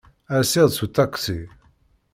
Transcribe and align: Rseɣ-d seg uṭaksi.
Rseɣ-d 0.41 0.71
seg 0.75 0.85
uṭaksi. 0.87 1.39